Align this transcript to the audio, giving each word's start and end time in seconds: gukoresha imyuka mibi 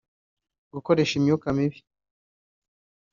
gukoresha 0.73 1.13
imyuka 1.19 1.47
mibi 1.57 1.79